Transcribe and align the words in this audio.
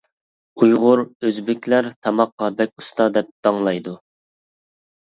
ئۇيغۇر، 0.61 1.01
ئۆزبېكلەر 1.27 1.91
تاماققا 2.07 2.51
بەك 2.63 2.75
ئۇستا 2.83 3.11
دەپ 3.21 3.31
داڭلايدۇ. 3.49 3.99